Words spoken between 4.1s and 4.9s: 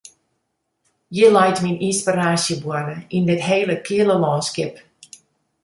lânskip.